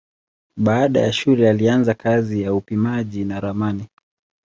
Baada 0.57 0.99
ya 0.99 1.13
shule 1.13 1.49
alianza 1.49 1.93
kazi 1.93 2.41
ya 2.41 2.53
upimaji 2.53 3.25
na 3.25 3.39
ramani. 3.39 3.87